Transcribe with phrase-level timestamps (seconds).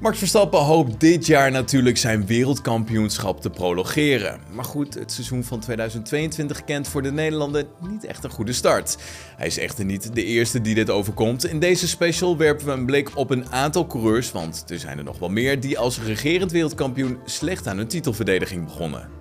[0.00, 4.40] Max Verstappen hoopt dit jaar natuurlijk zijn wereldkampioenschap te prolongeren.
[4.52, 8.98] Maar goed, het seizoen van 2022 kent voor de Nederlander niet echt een goede start.
[9.36, 11.46] Hij is echter niet de eerste die dit overkomt.
[11.46, 15.04] In deze special werpen we een blik op een aantal coureurs, want er zijn er
[15.04, 19.17] nog wel meer die als regerend wereldkampioen slecht aan hun titelverdediging begonnen.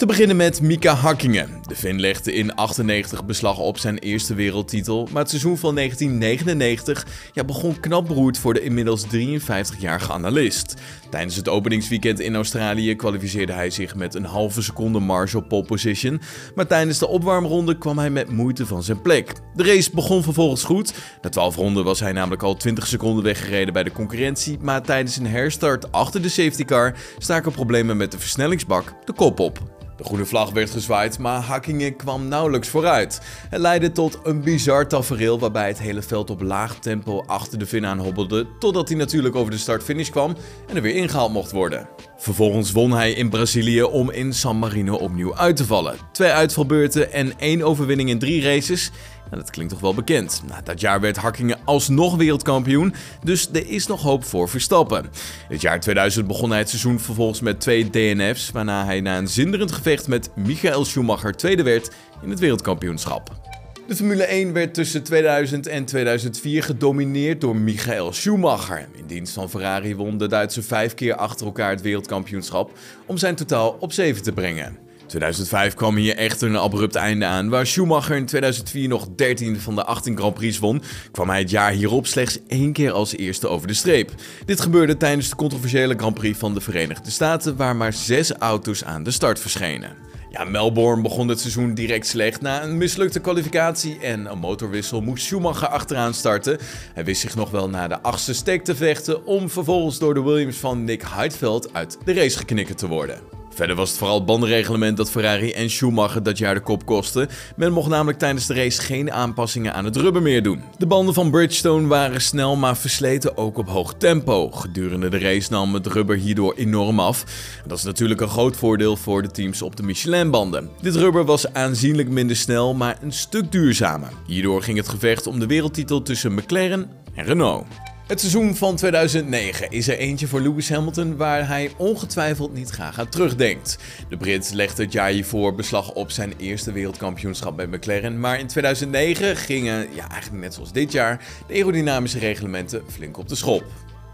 [0.00, 1.60] Te beginnen met Mika Hakkingen.
[1.66, 7.06] De Finn legde in 98 beslag op zijn eerste wereldtitel, maar het seizoen van 1999
[7.32, 10.74] ja, begon knap beroerd voor de inmiddels 53-jarige analist.
[11.10, 15.64] Tijdens het openingsweekend in Australië kwalificeerde hij zich met een halve seconde marge op pole
[15.64, 16.20] position,
[16.54, 19.32] maar tijdens de opwarmronde kwam hij met moeite van zijn plek.
[19.54, 20.94] De race begon vervolgens goed.
[21.22, 25.16] Na 12 ronden was hij namelijk al 20 seconden weggereden bij de concurrentie, maar tijdens
[25.16, 29.69] een herstart achter de safety car staken problemen met de versnellingsbak de kop op.
[30.00, 33.20] De groene vlag werd gezwaaid, maar Hakkingen kwam nauwelijks vooruit.
[33.48, 37.66] Het leidde tot een bizar tafereel waarbij het hele veld op laag tempo achter de
[37.66, 40.36] Finn aan hobbelde, totdat hij natuurlijk over de start-finish kwam
[40.68, 41.88] en er weer ingehaald mocht worden.
[42.20, 45.96] Vervolgens won hij in Brazilië om in San Marino opnieuw uit te vallen.
[46.12, 48.90] Twee uitvalbeurten en één overwinning in drie races.
[49.30, 50.42] Dat klinkt toch wel bekend.
[50.48, 55.10] Nou, dat jaar werd Hakkingen alsnog wereldkampioen, dus er is nog hoop voor Verstappen.
[55.48, 59.28] Het jaar 2000 begon hij het seizoen vervolgens met twee DNF's, waarna hij na een
[59.28, 61.90] zinderend gevecht met Michael Schumacher tweede werd
[62.22, 63.49] in het wereldkampioenschap.
[63.90, 68.88] De Formule 1 werd tussen 2000 en 2004 gedomineerd door Michael Schumacher.
[68.96, 72.70] In dienst van Ferrari won de Duitse vijf keer achter elkaar het wereldkampioenschap
[73.06, 74.78] om zijn totaal op 7 te brengen.
[75.06, 77.48] 2005 kwam hier echter een abrupt einde aan.
[77.48, 81.50] Waar Schumacher in 2004 nog 13 van de 18 Grand Prix won, kwam hij het
[81.50, 84.10] jaar hierop slechts één keer als eerste over de streep.
[84.44, 88.84] Dit gebeurde tijdens de controversiële Grand Prix van de Verenigde Staten, waar maar zes auto's
[88.84, 90.08] aan de start verschenen.
[90.30, 92.40] Ja, Melbourne begon het seizoen direct slecht.
[92.40, 96.58] Na een mislukte kwalificatie en een motorwissel moest Schumacher achteraan starten.
[96.94, 100.22] Hij wist zich nog wel naar de achtste steek te vechten om vervolgens door de
[100.22, 103.39] Williams van Nick Heidfeld uit de race geknikkerd te worden.
[103.60, 107.28] Verder was het vooral bandenreglement dat Ferrari en Schumacher dat jaar de kop kostte.
[107.56, 110.62] Men mocht namelijk tijdens de race geen aanpassingen aan het rubber meer doen.
[110.78, 114.50] De banden van Bridgestone waren snel maar versleten ook op hoog tempo.
[114.50, 117.24] Gedurende de race nam het rubber hierdoor enorm af.
[117.66, 120.70] Dat is natuurlijk een groot voordeel voor de teams op de Michelin-banden.
[120.80, 124.10] Dit rubber was aanzienlijk minder snel, maar een stuk duurzamer.
[124.26, 127.66] Hierdoor ging het gevecht om de wereldtitel tussen McLaren en Renault.
[128.10, 132.98] Het seizoen van 2009 is er eentje voor Lewis Hamilton waar hij ongetwijfeld niet graag
[132.98, 133.78] aan terugdenkt.
[134.08, 138.46] De Brit legde het jaar hiervoor beslag op zijn eerste wereldkampioenschap bij McLaren, maar in
[138.46, 143.64] 2009 gingen, ja eigenlijk net zoals dit jaar, de aerodynamische reglementen flink op de schop.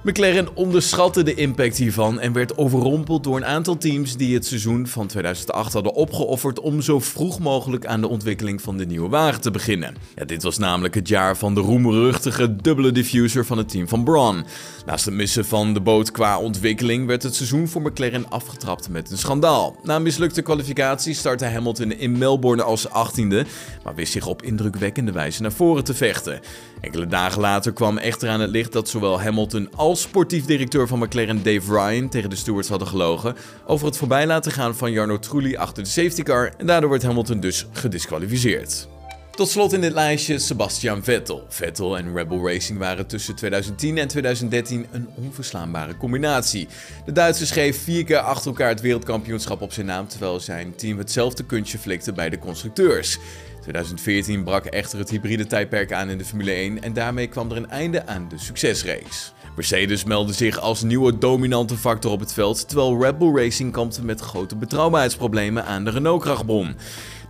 [0.07, 4.87] McLaren onderschatte de impact hiervan en werd overrompeld door een aantal teams die het seizoen
[4.87, 9.41] van 2008 hadden opgeofferd om zo vroeg mogelijk aan de ontwikkeling van de nieuwe wagen
[9.41, 9.95] te beginnen.
[10.15, 14.05] Ja, dit was namelijk het jaar van de roemruchtige dubbele diffuser van het team van
[14.05, 14.45] Braun.
[14.87, 19.11] Naast het missen van de boot qua ontwikkeling werd het seizoen voor McLaren afgetrapt met
[19.11, 19.77] een schandaal.
[19.83, 23.47] Na een mislukte kwalificatie startte Hamilton in Melbourne als 18e,
[23.85, 26.41] maar wist zich op indrukwekkende wijze naar voren te vechten.
[26.81, 30.99] Enkele dagen later kwam echter aan het licht dat zowel Hamilton als sportief directeur van
[30.99, 33.37] McLaren Dave Ryan tegen de stewards hadden gelogen
[33.67, 37.03] over het voorbij laten gaan van Jarno Trulli achter de safety car en daardoor werd
[37.03, 38.89] Hamilton dus gedisqualificeerd.
[39.37, 41.45] Tot slot in dit lijstje Sebastian Vettel.
[41.49, 46.69] Vettel en Rebel Racing waren tussen 2010 en 2013 een onverslaanbare combinatie.
[47.05, 50.99] De Duitser schreef vier keer achter elkaar het wereldkampioenschap op zijn naam, terwijl zijn team
[50.99, 53.19] hetzelfde kunstje flikte bij de constructeurs.
[53.67, 57.57] 2014 brak echter het hybride tijdperk aan in de Formule 1 en daarmee kwam er
[57.57, 59.31] een einde aan de succesrace.
[59.57, 64.05] Mercedes meldde zich als nieuwe dominante factor op het veld, terwijl Red Bull Racing kampte
[64.05, 66.77] met grote betrouwbaarheidsproblemen aan de Renault-krachtbron.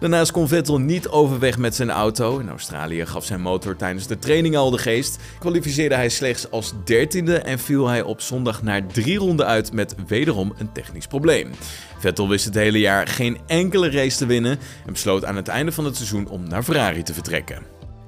[0.00, 2.38] Daarnaast kon Vettel niet overweg met zijn auto.
[2.38, 5.18] In Australië gaf zijn motor tijdens de training al de geest.
[5.38, 9.94] Kwalificeerde hij slechts als dertiende en viel hij op zondag naar drie ronden uit met
[10.06, 11.50] wederom een technisch probleem.
[11.98, 15.72] Vettel wist het hele jaar geen enkele race te winnen en besloot aan het einde
[15.72, 17.62] van het seizoen om naar Ferrari te vertrekken.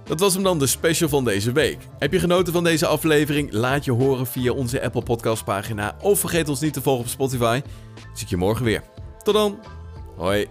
[0.04, 1.78] Dat was hem dan de special van deze week.
[1.98, 3.52] Heb je genoten van deze aflevering?
[3.52, 7.10] Laat je horen via onze Apple Podcast pagina of vergeet ons niet te volgen op
[7.10, 7.60] Spotify.
[8.12, 8.82] Zie ik je morgen weer.
[9.22, 9.58] Tot dan.
[10.16, 10.46] Hoi.